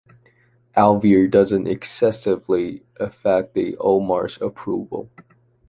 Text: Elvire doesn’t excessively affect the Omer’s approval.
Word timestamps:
Elvire 0.75 1.29
doesn’t 1.29 1.67
excessively 1.67 2.83
affect 2.99 3.53
the 3.53 3.77
Omer’s 3.77 4.41
approval. 4.41 5.11